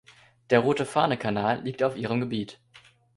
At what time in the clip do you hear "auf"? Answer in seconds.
1.83-1.95